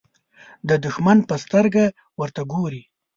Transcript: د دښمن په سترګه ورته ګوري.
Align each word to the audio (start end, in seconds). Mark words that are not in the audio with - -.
د 0.69 0.71
دښمن 0.85 1.17
په 1.29 1.35
سترګه 1.43 1.83
ورته 2.19 2.41
ګوري. 2.51 2.83